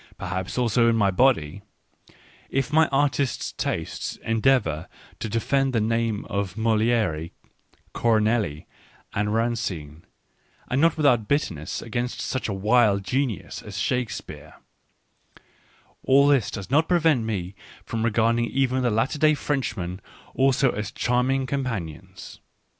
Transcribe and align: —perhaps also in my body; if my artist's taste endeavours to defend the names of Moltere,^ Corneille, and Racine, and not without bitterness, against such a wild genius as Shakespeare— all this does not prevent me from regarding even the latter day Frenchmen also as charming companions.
—perhaps 0.17 0.57
also 0.57 0.89
in 0.89 0.95
my 0.95 1.11
body; 1.11 1.61
if 2.49 2.73
my 2.73 2.87
artist's 2.87 3.51
taste 3.51 4.17
endeavours 4.23 4.87
to 5.19 5.29
defend 5.29 5.73
the 5.73 5.79
names 5.79 6.25
of 6.27 6.57
Moltere,^ 6.57 7.29
Corneille, 7.93 8.63
and 9.13 9.31
Racine, 9.31 10.01
and 10.71 10.81
not 10.81 10.97
without 10.97 11.27
bitterness, 11.27 11.83
against 11.83 12.19
such 12.19 12.49
a 12.49 12.51
wild 12.51 13.03
genius 13.03 13.61
as 13.61 13.77
Shakespeare— 13.77 14.55
all 16.07 16.25
this 16.27 16.49
does 16.49 16.71
not 16.71 16.87
prevent 16.89 17.23
me 17.23 17.53
from 17.85 18.01
regarding 18.03 18.45
even 18.45 18.81
the 18.81 18.89
latter 18.89 19.19
day 19.19 19.35
Frenchmen 19.35 20.01
also 20.33 20.71
as 20.71 20.89
charming 20.91 21.45
companions. 21.45 22.39